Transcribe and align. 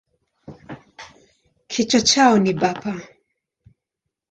Kichwa 1.71 1.99
chao 2.01 2.37
ni 2.39 2.53
bapa. 2.53 2.91